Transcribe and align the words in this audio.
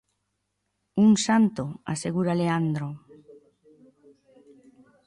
Un 1.03 1.11
santo, 1.25 1.63
asegura 1.93 2.37
Leandro. 2.41 2.87